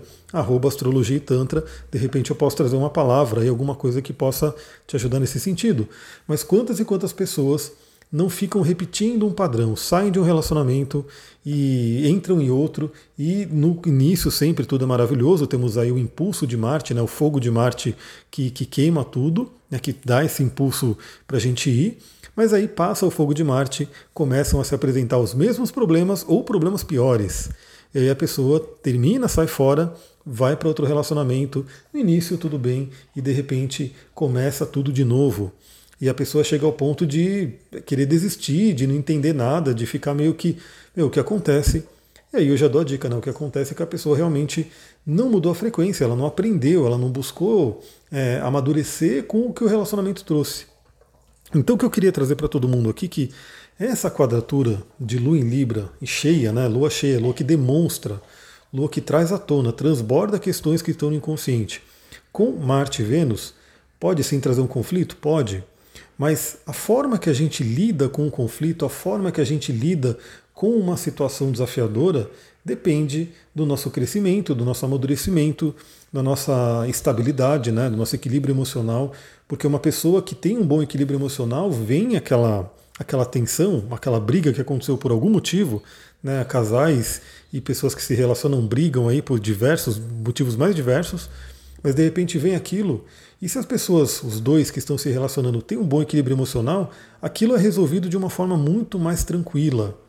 astrologia 0.67 1.17
e 1.17 1.19
tantra. 1.19 1.63
De 1.91 1.97
repente 1.99 2.31
eu 2.31 2.35
posso 2.35 2.57
trazer 2.57 2.75
uma 2.75 2.89
palavra 2.89 3.45
e 3.45 3.49
alguma 3.49 3.75
coisa 3.75 4.01
que 4.01 4.11
possa 4.11 4.55
te 4.87 4.95
ajudar 4.95 5.19
nesse 5.19 5.39
sentido. 5.39 5.87
Mas 6.27 6.43
quantas 6.43 6.79
e 6.79 6.85
quantas 6.85 7.13
pessoas 7.13 7.71
não 8.13 8.29
ficam 8.29 8.62
repetindo 8.62 9.25
um 9.25 9.34
padrão, 9.34 9.75
saem 9.75 10.12
de 10.12 10.20
um 10.20 10.24
relacionamento 10.24 11.03
e 11.43 12.08
entram 12.08 12.39
em 12.39 12.51
outro, 12.51 12.91
e 13.17 13.48
no 13.48 13.82
início 13.88 14.29
sempre 14.29 14.67
tudo 14.67 14.86
é 14.86 14.88
maravilhoso, 14.88 15.48
temos 15.48 15.79
aí 15.79 15.91
o 15.91 15.98
impulso 15.98 16.46
de 16.46 16.55
Marte, 16.55 16.93
né, 16.93 17.01
o 17.01 17.08
fogo 17.08 17.39
de 17.39 17.50
Marte 17.50 17.96
que, 18.29 18.51
que 18.51 18.67
queima 18.67 19.03
tudo, 19.03 19.51
né, 19.70 19.79
que 19.79 19.96
dá 20.05 20.24
esse 20.24 20.43
impulso 20.43 20.96
para 21.25 21.38
a 21.38 21.39
gente 21.39 21.72
ir, 21.72 21.98
mas 22.36 22.53
aí 22.53 22.67
passa 22.67 23.03
o 23.03 23.10
fogo 23.10 23.34
de 23.34 23.43
Marte, 23.43 23.89
começam 24.13 24.62
a 24.62 24.63
se 24.63 24.75
apresentar 24.75 25.17
os 25.17 25.34
mesmos 25.34 25.72
problemas 25.72 26.24
ou 26.27 26.43
problemas 26.43 26.84
piores. 26.84 27.50
E 27.96 27.98
aí 27.98 28.10
a 28.12 28.15
pessoa 28.15 28.60
termina, 28.60 29.27
sai 29.27 29.48
fora, 29.48 29.91
vai 30.24 30.55
para 30.55 30.67
outro 30.67 30.86
relacionamento, 30.86 31.65
no 31.91 32.00
início 32.00 32.38
tudo 32.38 32.60
bem, 32.60 32.91
e 33.15 33.22
de 33.22 33.32
repente 33.32 33.96
começa 34.13 34.67
tudo 34.67 34.93
de 34.93 35.03
novo 35.03 35.51
e 36.03 36.10
a 36.10 36.13
pessoa 36.13 36.43
chega 36.43 36.65
ao 36.65 36.74
ponto 36.74 37.07
de 37.07 37.51
querer 37.86 38.05
desistir, 38.05 38.74
de 38.74 38.86
não 38.86 38.93
entender 38.93 39.31
nada, 39.31 39.74
de 39.74 39.86
ficar 39.86 40.13
meio 40.13 40.33
que, 40.33 40.57
meu, 40.93 41.07
o 41.07 41.10
que 41.10 41.17
acontece? 41.17 41.88
E 42.33 42.36
aí 42.36 42.50
eu 42.50 42.57
já 42.57 42.67
dou 42.67 42.81
a 42.81 42.83
dica, 42.83 43.07
né? 43.07 43.15
O 43.15 43.22
que 43.22 43.29
acontece 43.29 43.72
é 43.72 43.75
que 43.75 43.81
a 43.81 43.88
pessoa 43.88 44.17
realmente 44.17 44.69
não 45.05 45.29
mudou 45.29 45.50
a 45.50 45.55
frequência, 45.55 46.03
ela 46.03 46.13
não 46.13 46.25
aprendeu, 46.25 46.86
ela 46.86 46.98
não 46.98 47.10
buscou 47.10 47.81
é, 48.12 48.38
amadurecer 48.43 49.24
com 49.24 49.48
o 49.48 49.53
que 49.53 49.63
o 49.63 49.67
relacionamento 49.67 50.25
trouxe. 50.25 50.65
Então 51.55 51.77
o 51.77 51.79
que 51.79 51.86
eu 51.86 51.89
queria 51.89 52.12
trazer 52.12 52.36
para 52.36 52.50
todo 52.50 52.67
mundo 52.67 52.89
aqui 52.89 53.07
que 53.07 53.31
essa 53.79 54.12
quadratura 54.12 54.83
de 55.00 55.17
lua 55.17 55.38
em 55.38 55.50
Libra 55.50 55.89
e 56.01 56.05
cheia, 56.05 56.51
né? 56.51 56.67
Lua 56.67 56.89
cheia, 56.89 57.17
lua 57.17 57.33
que 57.33 57.45
demonstra, 57.45 58.22
lua 58.74 58.89
que 58.89 59.00
traz 59.00 59.31
à 59.31 59.38
tona, 59.38 59.72
transborda 59.72 60.38
questões 60.38 60.81
que 60.81 60.91
estão 60.91 61.10
no 61.10 61.15
inconsciente. 61.15 61.81
Com 62.29 62.51
Marte 62.51 63.01
e 63.01 63.05
Vênus, 63.05 63.53
pode 63.98 64.22
sim 64.22 64.41
trazer 64.41 64.60
um 64.60 64.67
conflito? 64.67 65.15
Pode. 65.15 65.63
Mas 66.17 66.58
a 66.65 66.74
forma 66.74 67.17
que 67.17 67.29
a 67.29 67.34
gente 67.34 67.63
lida 67.63 68.08
com 68.08 68.27
o 68.27 68.32
conflito, 68.32 68.86
a 68.86 68.89
forma 68.89 69.32
que 69.32 69.41
a 69.41 69.46
gente 69.46 69.72
lida 69.72 70.17
com 70.53 70.70
uma 70.70 70.96
situação 70.96 71.51
desafiadora 71.51 72.29
depende 72.63 73.29
do 73.53 73.65
nosso 73.65 73.89
crescimento, 73.89 74.55
do 74.55 74.63
nosso 74.63 74.86
amadurecimento, 74.86 75.75
da 76.12 76.24
nossa 76.24 76.86
estabilidade, 76.88 77.72
né, 77.72 77.89
do 77.89 77.98
nosso 77.98 78.15
equilíbrio 78.15 78.53
emocional, 78.53 79.12
porque 79.48 79.67
uma 79.67 79.79
pessoa 79.79 80.22
que 80.22 80.36
tem 80.36 80.58
um 80.58 80.65
bom 80.65 80.82
equilíbrio 80.82 81.17
emocional 81.17 81.72
vem 81.72 82.15
aquela 82.15 82.72
aquela 83.00 83.25
tensão, 83.25 83.84
aquela 83.89 84.20
briga 84.20 84.53
que 84.53 84.62
aconteceu 84.62 84.96
por 84.98 85.12
algum 85.12 85.29
motivo, 85.29 85.82
né, 86.22 86.46
casais 86.46 87.22
e 87.51 87.60
pessoas 87.60 87.96
que 87.96 88.03
se 88.03 88.13
relacionam 88.13 88.65
brigam 88.65 89.10
aí 89.10 89.20
por 89.20 89.39
diversos 89.39 90.00
motivos 90.00 90.55
mais 90.55 90.75
diversos, 90.75 91.27
mas 91.83 91.93
de 91.93 92.03
repente 92.03 92.37
vem 92.37 92.55
aquilo 92.55 93.05
e 93.43 93.49
se 93.49 93.59
as 93.59 93.65
pessoas, 93.65 94.23
os 94.23 94.39
dois 94.39 94.71
que 94.71 94.79
estão 94.79 94.97
se 94.97 95.09
relacionando, 95.09 95.61
têm 95.61 95.77
um 95.77 95.83
bom 95.83 96.01
equilíbrio 96.01 96.33
emocional, 96.33 96.91
aquilo 97.21 97.57
é 97.57 97.59
resolvido 97.59 98.07
de 98.07 98.15
uma 98.15 98.29
forma 98.29 98.55
muito 98.55 98.97
mais 98.97 99.25
tranquila. 99.25 99.99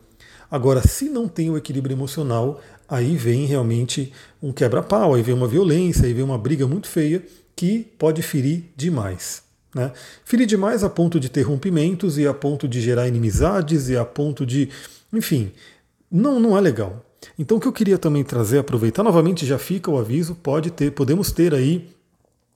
Agora, 0.48 0.86
se 0.86 1.08
não 1.08 1.26
tem 1.26 1.50
o 1.50 1.56
equilíbrio 1.56 1.96
emocional, 1.96 2.60
aí 2.88 3.16
vem 3.16 3.44
realmente 3.44 4.12
um 4.40 4.52
quebra-pau, 4.52 5.14
aí 5.14 5.22
vem 5.22 5.34
uma 5.34 5.48
violência, 5.48 6.06
aí 6.06 6.12
vem 6.12 6.22
uma 6.22 6.38
briga 6.38 6.64
muito 6.68 6.86
feia 6.86 7.24
que 7.56 7.80
pode 7.98 8.22
ferir 8.22 8.66
demais. 8.76 9.42
Né? 9.74 9.90
Ferir 10.24 10.46
demais 10.46 10.84
a 10.84 10.88
ponto 10.88 11.18
de 11.18 11.28
ter 11.28 11.42
rompimentos 11.42 12.16
e 12.16 12.28
a 12.28 12.32
ponto 12.32 12.68
de 12.68 12.80
gerar 12.80 13.08
inimizades 13.08 13.88
e 13.88 13.96
a 13.96 14.04
ponto 14.04 14.46
de. 14.46 14.68
Enfim, 15.12 15.50
não, 16.08 16.38
não 16.38 16.56
é 16.56 16.60
legal. 16.60 17.03
Então 17.38 17.56
o 17.56 17.60
que 17.60 17.66
eu 17.66 17.72
queria 17.72 17.98
também 17.98 18.22
trazer, 18.22 18.58
aproveitar 18.58 19.02
novamente, 19.02 19.44
já 19.44 19.58
fica 19.58 19.90
o 19.90 19.98
aviso, 19.98 20.34
pode 20.34 20.70
ter, 20.70 20.92
podemos 20.92 21.32
ter 21.32 21.52
aí 21.52 21.90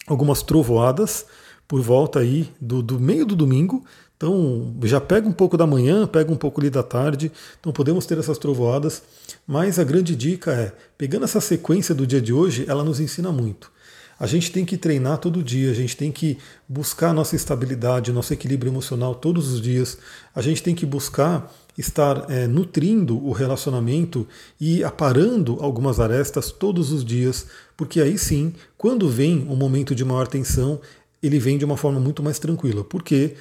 algumas 0.07 0.43
trovoadas 0.43 1.27
por 1.67 1.81
volta 1.81 2.21
aí 2.21 2.51
do, 2.61 2.83
do 2.83 2.99
meio 2.99 3.27
do 3.27 3.37
domingo. 3.37 3.85
Então 4.17 4.75
já 4.83 5.01
pega 5.01 5.29
um 5.29 5.33
pouco 5.33 5.57
da 5.57 5.67
manhã, 5.67 6.07
pega 6.07 6.33
um 6.33 6.37
pouco 6.37 6.61
ali 6.61 6.71
da 6.71 6.83
tarde. 6.83 7.31
Então 7.61 7.73
podemos 7.73 8.07
ter 8.07 8.19
essas 8.19 8.39
trovoadas. 8.39 9.03
Mas 9.47 9.79
a 9.79 9.85
grande 9.85 10.17
dica 10.17 10.53
é, 10.53 10.73
pegando 10.97 11.25
essa 11.25 11.41
sequência 11.41 11.95
do 11.95 12.07
dia 12.07 12.21
de 12.21 12.33
hoje, 12.33 12.65
ela 12.69 12.83
nos 12.83 13.01
ensina 13.01 13.31
muito. 13.31 13.71
A 14.19 14.27
gente 14.27 14.51
tem 14.51 14.65
que 14.65 14.77
treinar 14.77 15.19
todo 15.19 15.45
dia, 15.45 15.71
a 15.71 15.75
gente 15.75 15.97
tem 15.97 16.11
que 16.11 16.39
buscar 16.69 17.15
nossa 17.15 17.37
estabilidade, 17.37 18.11
nosso 18.11 18.33
equilíbrio 18.33 18.71
emocional 18.71 19.15
todos 19.15 19.53
os 19.53 19.61
dias. 19.61 19.97
A 20.35 20.43
gente 20.43 20.61
tem 20.61 20.75
que 20.75 20.85
buscar 20.85 21.55
estar 21.79 22.29
é, 22.29 22.49
nutrindo 22.49 23.25
o 23.25 23.31
relacionamento 23.31 24.27
e 24.61 24.83
aparando 24.83 25.59
algumas 25.61 26.01
arestas 26.01 26.51
todos 26.51 26.91
os 26.91 27.05
dias, 27.05 27.47
porque 27.77 28.01
aí 28.01 28.19
sim, 28.19 28.53
quando 28.77 29.09
vem 29.09 29.47
um 29.49 29.55
momento 29.55 29.95
de 29.95 30.05
maior 30.05 30.27
tensão, 30.27 30.81
ele 31.23 31.39
vem 31.39 31.57
de 31.57 31.65
uma 31.65 31.77
forma 31.77 32.01
muito 32.01 32.23
mais 32.23 32.39
tranquila, 32.41 32.83
porque 32.83 33.35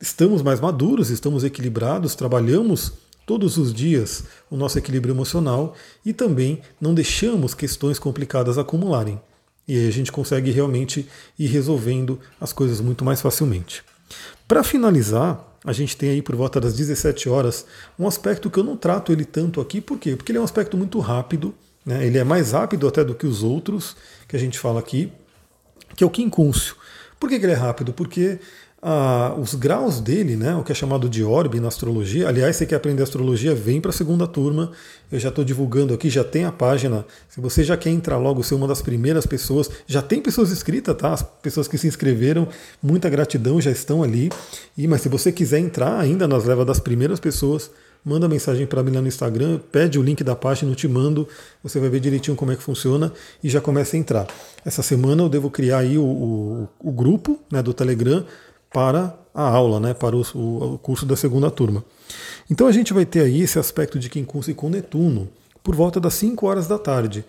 estamos 0.00 0.42
mais 0.42 0.60
maduros, 0.60 1.10
estamos 1.10 1.44
equilibrados, 1.44 2.16
trabalhamos 2.16 2.92
todos 3.24 3.56
os 3.56 3.72
dias 3.72 4.24
o 4.50 4.56
nosso 4.56 4.78
equilíbrio 4.78 5.14
emocional 5.14 5.74
e 6.04 6.12
também 6.12 6.60
não 6.80 6.94
deixamos 6.94 7.54
questões 7.54 7.98
complicadas 7.98 8.58
acumularem. 8.58 9.20
E 9.66 9.78
aí 9.78 9.88
a 9.88 9.92
gente 9.92 10.12
consegue 10.12 10.50
realmente 10.50 11.08
ir 11.38 11.46
resolvendo 11.46 12.20
as 12.40 12.52
coisas 12.52 12.80
muito 12.80 13.04
mais 13.04 13.22
facilmente. 13.22 13.82
Para 14.46 14.62
finalizar, 14.62 15.42
a 15.64 15.72
gente 15.72 15.96
tem 15.96 16.10
aí 16.10 16.20
por 16.20 16.36
volta 16.36 16.60
das 16.60 16.74
17 16.74 17.28
horas 17.28 17.64
um 17.98 18.06
aspecto 18.06 18.50
que 18.50 18.58
eu 18.58 18.64
não 18.64 18.76
trato 18.76 19.10
ele 19.10 19.24
tanto 19.24 19.60
aqui, 19.60 19.80
por 19.80 19.98
quê? 19.98 20.14
Porque 20.14 20.30
ele 20.30 20.38
é 20.38 20.40
um 20.40 20.44
aspecto 20.44 20.76
muito 20.76 21.00
rápido, 21.00 21.54
né? 21.84 22.06
ele 22.06 22.18
é 22.18 22.24
mais 22.24 22.52
rápido 22.52 22.86
até 22.86 23.02
do 23.02 23.14
que 23.14 23.26
os 23.26 23.42
outros 23.42 23.96
que 24.28 24.36
a 24.36 24.38
gente 24.38 24.58
fala 24.58 24.78
aqui, 24.78 25.10
que 25.96 26.04
é 26.04 26.06
o 26.06 26.10
quincúncio. 26.10 26.76
Por 27.18 27.30
que, 27.30 27.38
que 27.38 27.46
ele 27.46 27.52
é 27.52 27.56
rápido? 27.56 27.92
Porque 27.94 28.38
ah, 28.86 29.34
os 29.40 29.54
graus 29.54 29.98
dele, 29.98 30.36
né, 30.36 30.54
o 30.54 30.62
que 30.62 30.70
é 30.70 30.74
chamado 30.74 31.08
de 31.08 31.24
orbe 31.24 31.58
na 31.58 31.68
astrologia. 31.68 32.28
Aliás, 32.28 32.54
você 32.54 32.66
quer 32.66 32.76
aprender 32.76 33.02
astrologia, 33.02 33.54
vem 33.54 33.80
para 33.80 33.88
a 33.88 33.94
segunda 33.94 34.26
turma. 34.26 34.72
Eu 35.10 35.18
já 35.18 35.30
estou 35.30 35.42
divulgando 35.42 35.94
aqui, 35.94 36.10
já 36.10 36.22
tem 36.22 36.44
a 36.44 36.52
página. 36.52 37.06
Se 37.30 37.40
você 37.40 37.64
já 37.64 37.78
quer 37.78 37.88
entrar 37.88 38.18
logo, 38.18 38.42
ser 38.42 38.54
uma 38.54 38.68
das 38.68 38.82
primeiras 38.82 39.26
pessoas, 39.26 39.70
já 39.86 40.02
tem 40.02 40.20
pessoas 40.20 40.52
inscritas, 40.52 40.94
tá? 40.96 41.14
As 41.14 41.22
pessoas 41.22 41.66
que 41.66 41.78
se 41.78 41.86
inscreveram, 41.86 42.46
muita 42.82 43.08
gratidão, 43.08 43.58
já 43.58 43.70
estão 43.70 44.02
ali. 44.02 44.30
E 44.76 44.86
mas 44.86 45.00
se 45.00 45.08
você 45.08 45.32
quiser 45.32 45.60
entrar 45.60 45.98
ainda 45.98 46.28
nas 46.28 46.44
levas 46.44 46.66
das 46.66 46.78
primeiras 46.78 47.18
pessoas, 47.18 47.70
manda 48.04 48.28
mensagem 48.28 48.66
para 48.66 48.82
mim 48.82 48.90
lá 48.90 49.00
no 49.00 49.08
Instagram, 49.08 49.60
pede 49.72 49.98
o 49.98 50.02
link 50.02 50.22
da 50.22 50.36
página, 50.36 50.70
eu 50.70 50.76
te 50.76 50.86
mando, 50.86 51.26
você 51.62 51.80
vai 51.80 51.88
ver 51.88 52.00
direitinho 52.00 52.36
como 52.36 52.52
é 52.52 52.56
que 52.56 52.62
funciona 52.62 53.10
e 53.42 53.48
já 53.48 53.62
começa 53.62 53.96
a 53.96 53.98
entrar. 53.98 54.26
Essa 54.62 54.82
semana 54.82 55.22
eu 55.22 55.28
devo 55.30 55.48
criar 55.48 55.78
aí 55.78 55.96
o, 55.96 56.04
o, 56.04 56.68
o 56.80 56.92
grupo 56.92 57.40
né, 57.50 57.62
do 57.62 57.72
Telegram 57.72 58.26
para 58.74 59.16
a 59.32 59.42
aula, 59.42 59.78
né, 59.78 59.94
para 59.94 60.16
o, 60.16 60.22
o, 60.74 60.78
curso 60.78 61.06
da 61.06 61.14
segunda 61.14 61.48
turma. 61.48 61.84
Então 62.50 62.66
a 62.66 62.72
gente 62.72 62.92
vai 62.92 63.06
ter 63.06 63.20
aí 63.20 63.40
esse 63.40 63.56
aspecto 63.56 64.00
de 64.00 64.10
quincunce 64.10 64.52
com 64.52 64.68
Netuno 64.68 65.28
por 65.62 65.76
volta 65.76 66.00
das 66.00 66.14
5 66.14 66.44
horas 66.44 66.66
da 66.66 66.76
tarde. 66.76 67.24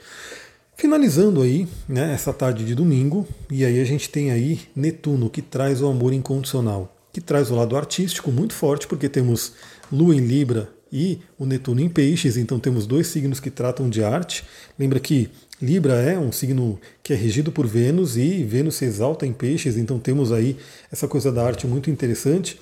Finalizando 0.75 1.43
aí, 1.43 1.67
né, 1.87 2.13
essa 2.13 2.33
tarde 2.33 2.65
de 2.65 2.73
domingo, 2.73 3.27
e 3.49 3.63
aí 3.63 3.79
a 3.79 3.85
gente 3.85 4.09
tem 4.09 4.31
aí 4.31 4.59
Netuno, 4.75 5.29
que 5.29 5.41
traz 5.41 5.83
o 5.83 5.87
amor 5.87 6.13
incondicional, 6.13 6.91
que 7.13 7.21
traz 7.21 7.51
o 7.51 7.55
lado 7.55 7.77
artístico 7.77 8.31
muito 8.31 8.53
forte, 8.55 8.87
porque 8.87 9.07
temos 9.07 9.53
Lua 9.91 10.15
em 10.15 10.19
Libra 10.19 10.74
e 10.95 11.19
o 11.37 11.45
Netuno 11.45 11.81
em 11.81 11.89
Peixes, 11.89 12.37
então 12.37 12.57
temos 12.57 12.87
dois 12.87 13.07
signos 13.07 13.41
que 13.41 13.51
tratam 13.51 13.89
de 13.89 14.01
arte. 14.01 14.45
Lembra 14.79 14.97
que 14.97 15.29
Libra 15.61 15.95
é 15.95 16.17
um 16.17 16.31
signo 16.31 16.79
que 17.03 17.11
é 17.11 17.15
regido 17.17 17.51
por 17.51 17.67
Vênus 17.67 18.15
e 18.15 18.45
Vênus 18.45 18.75
se 18.75 18.85
exalta 18.85 19.25
em 19.25 19.33
peixes, 19.33 19.75
então 19.75 19.99
temos 19.99 20.31
aí 20.31 20.55
essa 20.89 21.05
coisa 21.05 21.33
da 21.33 21.45
arte 21.45 21.67
muito 21.67 21.89
interessante. 21.89 22.57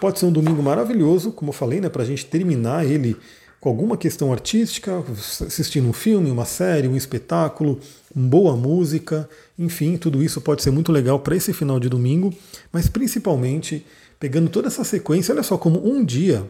Pode 0.00 0.18
ser 0.18 0.26
um 0.26 0.32
domingo 0.32 0.60
maravilhoso, 0.60 1.30
como 1.30 1.50
eu 1.50 1.52
falei, 1.52 1.80
né, 1.80 1.88
para 1.88 2.02
a 2.02 2.06
gente 2.06 2.26
terminar 2.26 2.84
ele 2.84 3.16
com 3.60 3.68
alguma 3.68 3.96
questão 3.96 4.32
artística, 4.32 5.04
assistindo 5.46 5.88
um 5.88 5.92
filme, 5.92 6.28
uma 6.28 6.44
série, 6.44 6.88
um 6.88 6.96
espetáculo, 6.96 7.78
boa 8.12 8.56
música, 8.56 9.28
enfim, 9.56 9.96
tudo 9.96 10.24
isso 10.24 10.40
pode 10.40 10.60
ser 10.60 10.72
muito 10.72 10.90
legal 10.90 11.20
para 11.20 11.36
esse 11.36 11.52
final 11.52 11.78
de 11.78 11.88
domingo, 11.88 12.34
mas 12.72 12.88
principalmente 12.88 13.86
pegando 14.18 14.50
toda 14.50 14.66
essa 14.66 14.82
sequência, 14.82 15.32
olha 15.32 15.44
só 15.44 15.56
como 15.56 15.88
um 15.88 16.04
dia 16.04 16.44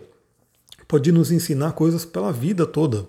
pode 0.88 1.10
nos 1.12 1.30
ensinar 1.30 1.72
coisas 1.72 2.04
pela 2.04 2.32
vida 2.32 2.66
toda. 2.66 3.06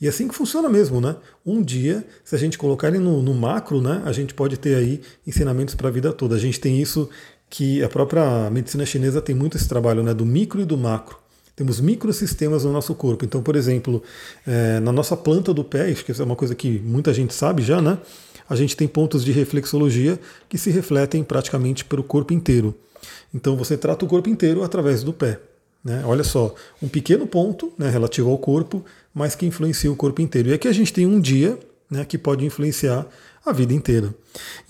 E 0.00 0.08
assim 0.08 0.26
que 0.26 0.34
funciona 0.34 0.68
mesmo, 0.68 1.00
né? 1.00 1.14
Um 1.46 1.62
dia, 1.62 2.04
se 2.24 2.34
a 2.34 2.38
gente 2.38 2.58
colocar 2.58 2.88
ele 2.88 2.98
no, 2.98 3.22
no 3.22 3.32
macro, 3.32 3.80
né, 3.80 4.02
a 4.04 4.10
gente 4.10 4.34
pode 4.34 4.56
ter 4.56 4.74
aí 4.74 5.00
ensinamentos 5.24 5.76
para 5.76 5.86
a 5.86 5.92
vida 5.92 6.12
toda. 6.12 6.34
A 6.34 6.38
gente 6.38 6.58
tem 6.58 6.82
isso 6.82 7.08
que 7.48 7.80
a 7.84 7.88
própria 7.88 8.50
medicina 8.50 8.84
chinesa 8.84 9.20
tem 9.20 9.32
muito 9.32 9.56
esse 9.56 9.68
trabalho, 9.68 10.02
né, 10.02 10.12
do 10.12 10.26
micro 10.26 10.60
e 10.60 10.64
do 10.64 10.76
macro. 10.76 11.18
Temos 11.54 11.80
microsistemas 11.80 12.64
no 12.64 12.72
nosso 12.72 12.94
corpo. 12.96 13.24
Então, 13.24 13.42
por 13.42 13.54
exemplo, 13.54 14.02
é, 14.44 14.80
na 14.80 14.90
nossa 14.90 15.16
planta 15.16 15.54
do 15.54 15.62
pé, 15.62 15.90
acho 15.92 16.04
que 16.04 16.10
isso 16.10 16.22
é 16.22 16.24
uma 16.24 16.34
coisa 16.34 16.54
que 16.54 16.80
muita 16.80 17.14
gente 17.14 17.32
sabe 17.32 17.62
já, 17.62 17.80
né? 17.80 17.98
A 18.48 18.56
gente 18.56 18.76
tem 18.76 18.88
pontos 18.88 19.24
de 19.24 19.30
reflexologia 19.30 20.18
que 20.48 20.58
se 20.58 20.70
refletem 20.70 21.22
praticamente 21.22 21.84
pelo 21.84 22.02
corpo 22.02 22.32
inteiro. 22.32 22.74
Então, 23.32 23.54
você 23.54 23.76
trata 23.76 24.04
o 24.04 24.08
corpo 24.08 24.28
inteiro 24.28 24.64
através 24.64 25.04
do 25.04 25.12
pé. 25.12 25.38
Né? 25.84 26.02
Olha 26.04 26.22
só, 26.22 26.54
um 26.80 26.88
pequeno 26.88 27.26
ponto 27.26 27.72
né, 27.76 27.90
relativo 27.90 28.30
ao 28.30 28.38
corpo, 28.38 28.84
mas 29.12 29.34
que 29.34 29.46
influencia 29.46 29.90
o 29.90 29.96
corpo 29.96 30.22
inteiro. 30.22 30.50
E 30.50 30.52
aqui 30.52 30.68
a 30.68 30.72
gente 30.72 30.92
tem 30.92 31.06
um 31.06 31.20
dia 31.20 31.58
né, 31.90 32.04
que 32.04 32.16
pode 32.16 32.44
influenciar 32.44 33.06
a 33.44 33.52
vida 33.52 33.74
inteira. 33.74 34.14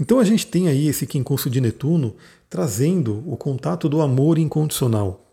Então 0.00 0.18
a 0.18 0.24
gente 0.24 0.46
tem 0.46 0.68
aí 0.68 0.88
esse 0.88 1.06
quincunço 1.06 1.50
de 1.50 1.60
Netuno 1.60 2.16
trazendo 2.48 3.22
o 3.26 3.36
contato 3.36 3.88
do 3.88 4.00
amor 4.00 4.38
incondicional. 4.38 5.26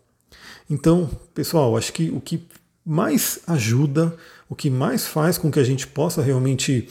Então, 0.68 1.10
pessoal, 1.34 1.76
acho 1.76 1.92
que 1.92 2.10
o 2.10 2.20
que 2.20 2.46
mais 2.84 3.40
ajuda, 3.46 4.14
o 4.48 4.54
que 4.54 4.70
mais 4.70 5.06
faz 5.06 5.36
com 5.36 5.50
que 5.50 5.58
a 5.58 5.64
gente 5.64 5.86
possa 5.86 6.22
realmente 6.22 6.88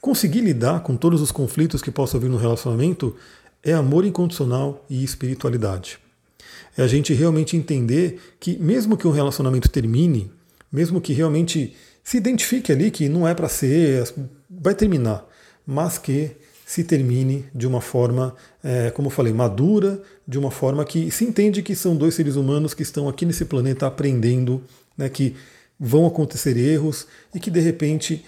conseguir 0.00 0.40
lidar 0.40 0.80
com 0.80 0.96
todos 0.96 1.20
os 1.20 1.32
conflitos 1.32 1.82
que 1.82 1.90
possam 1.90 2.20
vir 2.20 2.30
no 2.30 2.36
relacionamento 2.36 3.16
é 3.62 3.72
amor 3.72 4.04
incondicional 4.04 4.84
e 4.88 5.02
espiritualidade. 5.02 5.98
É 6.76 6.82
a 6.82 6.86
gente 6.86 7.14
realmente 7.14 7.56
entender 7.56 8.20
que, 8.38 8.58
mesmo 8.58 8.96
que 8.96 9.06
um 9.06 9.10
relacionamento 9.10 9.68
termine, 9.68 10.30
mesmo 10.70 11.00
que 11.00 11.12
realmente 11.12 11.74
se 12.04 12.16
identifique 12.16 12.70
ali 12.70 12.90
que 12.90 13.08
não 13.08 13.26
é 13.26 13.34
para 13.34 13.48
ser, 13.48 14.04
vai 14.48 14.74
terminar, 14.74 15.26
mas 15.66 15.98
que 15.98 16.32
se 16.66 16.82
termine 16.84 17.44
de 17.54 17.66
uma 17.66 17.80
forma, 17.80 18.34
é, 18.62 18.90
como 18.90 19.06
eu 19.06 19.10
falei, 19.10 19.32
madura, 19.32 20.02
de 20.26 20.38
uma 20.38 20.50
forma 20.50 20.84
que 20.84 21.10
se 21.10 21.24
entende 21.24 21.62
que 21.62 21.74
são 21.76 21.96
dois 21.96 22.14
seres 22.14 22.36
humanos 22.36 22.74
que 22.74 22.82
estão 22.82 23.08
aqui 23.08 23.24
nesse 23.24 23.44
planeta 23.44 23.86
aprendendo, 23.86 24.62
né, 24.98 25.08
que 25.08 25.34
vão 25.78 26.06
acontecer 26.06 26.56
erros 26.56 27.06
e 27.34 27.38
que 27.38 27.50
de 27.50 27.60
repente 27.60 28.24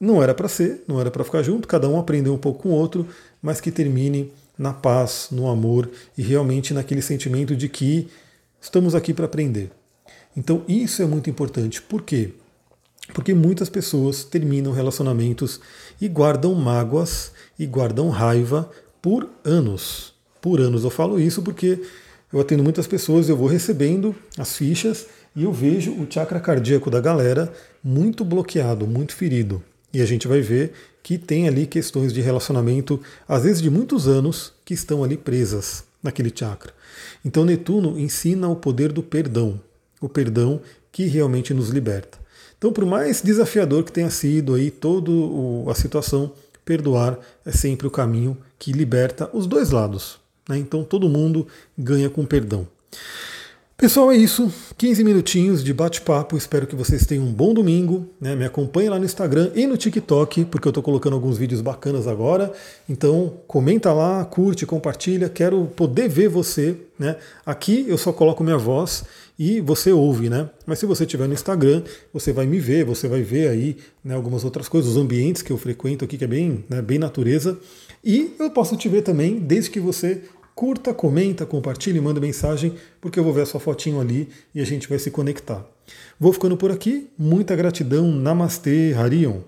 não 0.00 0.22
era 0.22 0.34
para 0.34 0.48
ser, 0.48 0.82
não 0.88 1.00
era 1.00 1.10
para 1.10 1.24
ficar 1.24 1.42
junto, 1.42 1.68
cada 1.68 1.88
um 1.88 1.98
aprendeu 1.98 2.32
um 2.32 2.38
pouco 2.38 2.62
com 2.62 2.70
o 2.70 2.72
outro, 2.72 3.06
mas 3.42 3.60
que 3.60 3.70
termine 3.70 4.32
na 4.58 4.72
paz, 4.72 5.28
no 5.30 5.48
amor 5.48 5.90
e 6.16 6.22
realmente 6.22 6.72
naquele 6.72 7.02
sentimento 7.02 7.56
de 7.56 7.68
que 7.68 8.08
estamos 8.60 8.94
aqui 8.94 9.12
para 9.12 9.26
aprender. 9.26 9.70
Então 10.36 10.62
isso 10.68 11.02
é 11.02 11.06
muito 11.06 11.28
importante. 11.28 11.82
Por 11.82 12.02
quê? 12.02 12.32
Porque 13.12 13.34
muitas 13.34 13.68
pessoas 13.68 14.24
terminam 14.24 14.72
relacionamentos 14.72 15.60
e 16.00 16.08
guardam 16.08 16.54
mágoas 16.54 17.32
e 17.58 17.66
guardam 17.66 18.08
raiva 18.08 18.70
por 19.02 19.28
anos. 19.44 20.14
Por 20.40 20.60
anos 20.60 20.84
eu 20.84 20.90
falo 20.90 21.20
isso 21.20 21.42
porque 21.42 21.82
eu 22.32 22.40
atendo 22.40 22.64
muitas 22.64 22.86
pessoas, 22.86 23.28
eu 23.28 23.36
vou 23.36 23.46
recebendo 23.46 24.14
as 24.38 24.56
fichas 24.56 25.06
e 25.36 25.44
eu 25.44 25.52
vejo 25.52 25.92
o 25.92 26.06
chakra 26.10 26.40
cardíaco 26.40 26.90
da 26.90 27.00
galera 27.00 27.52
muito 27.82 28.24
bloqueado, 28.24 28.86
muito 28.86 29.14
ferido. 29.14 29.62
E 29.92 30.00
a 30.00 30.06
gente 30.06 30.26
vai 30.26 30.40
ver 30.40 30.72
que 31.04 31.18
tem 31.18 31.46
ali 31.46 31.66
questões 31.66 32.14
de 32.14 32.22
relacionamento, 32.22 32.98
às 33.28 33.42
vezes 33.42 33.60
de 33.60 33.68
muitos 33.68 34.08
anos, 34.08 34.54
que 34.64 34.72
estão 34.72 35.04
ali 35.04 35.18
presas 35.18 35.84
naquele 36.02 36.32
chakra. 36.34 36.72
Então 37.22 37.44
Netuno 37.44 37.98
ensina 37.98 38.48
o 38.48 38.56
poder 38.56 38.90
do 38.90 39.02
perdão, 39.02 39.60
o 40.00 40.08
perdão 40.08 40.62
que 40.90 41.04
realmente 41.04 41.52
nos 41.52 41.68
liberta. 41.68 42.18
Então, 42.56 42.72
por 42.72 42.86
mais 42.86 43.20
desafiador 43.20 43.84
que 43.84 43.92
tenha 43.92 44.08
sido 44.08 44.54
aí 44.54 44.70
toda 44.70 45.10
a 45.70 45.74
situação, 45.74 46.32
perdoar 46.64 47.18
é 47.44 47.52
sempre 47.52 47.86
o 47.86 47.90
caminho 47.90 48.34
que 48.58 48.72
liberta 48.72 49.28
os 49.34 49.46
dois 49.46 49.70
lados. 49.70 50.18
Né? 50.48 50.56
Então, 50.56 50.82
todo 50.82 51.06
mundo 51.06 51.46
ganha 51.76 52.08
com 52.08 52.24
perdão. 52.24 52.66
Pessoal, 53.76 54.12
é 54.12 54.16
isso. 54.16 54.52
15 54.78 55.02
minutinhos 55.02 55.64
de 55.64 55.74
bate-papo. 55.74 56.36
Espero 56.36 56.64
que 56.64 56.76
vocês 56.76 57.04
tenham 57.04 57.24
um 57.24 57.32
bom 57.32 57.52
domingo. 57.52 58.08
Né? 58.20 58.36
Me 58.36 58.44
acompanhe 58.44 58.88
lá 58.88 59.00
no 59.00 59.04
Instagram 59.04 59.50
e 59.52 59.66
no 59.66 59.76
TikTok, 59.76 60.44
porque 60.44 60.68
eu 60.68 60.70
estou 60.70 60.82
colocando 60.82 61.14
alguns 61.14 61.36
vídeos 61.36 61.60
bacanas 61.60 62.06
agora. 62.06 62.52
Então, 62.88 63.34
comenta 63.48 63.92
lá, 63.92 64.24
curte, 64.24 64.64
compartilha. 64.64 65.28
Quero 65.28 65.66
poder 65.74 66.08
ver 66.08 66.28
você. 66.28 66.76
Né? 66.96 67.16
Aqui 67.44 67.84
eu 67.88 67.98
só 67.98 68.12
coloco 68.12 68.44
minha 68.44 68.56
voz 68.56 69.04
e 69.36 69.60
você 69.60 69.90
ouve, 69.90 70.30
né? 70.30 70.48
Mas 70.64 70.78
se 70.78 70.86
você 70.86 71.02
estiver 71.02 71.26
no 71.26 71.34
Instagram, 71.34 71.82
você 72.12 72.32
vai 72.32 72.46
me 72.46 72.60
ver, 72.60 72.84
você 72.84 73.08
vai 73.08 73.22
ver 73.22 73.48
aí 73.48 73.76
né, 74.04 74.14
algumas 74.14 74.44
outras 74.44 74.68
coisas, 74.68 74.92
os 74.92 74.96
ambientes 74.96 75.42
que 75.42 75.50
eu 75.50 75.58
frequento 75.58 76.04
aqui, 76.04 76.16
que 76.16 76.22
é 76.22 76.28
bem, 76.28 76.64
né, 76.70 76.80
bem 76.80 77.00
natureza. 77.00 77.58
E 78.04 78.34
eu 78.38 78.50
posso 78.50 78.76
te 78.76 78.88
ver 78.88 79.02
também, 79.02 79.40
desde 79.40 79.70
que 79.70 79.80
você 79.80 80.22
Curta, 80.54 80.94
comenta, 80.94 81.44
compartilhe, 81.44 82.00
manda 82.00 82.20
mensagem, 82.20 82.74
porque 83.00 83.18
eu 83.18 83.24
vou 83.24 83.32
ver 83.32 83.42
a 83.42 83.46
sua 83.46 83.58
fotinho 83.58 84.00
ali 84.00 84.28
e 84.54 84.60
a 84.60 84.64
gente 84.64 84.88
vai 84.88 84.98
se 84.98 85.10
conectar. 85.10 85.66
Vou 86.18 86.32
ficando 86.32 86.56
por 86.56 86.70
aqui. 86.70 87.10
Muita 87.18 87.56
gratidão. 87.56 88.12
Namastê, 88.12 88.94
Harion. 88.96 89.40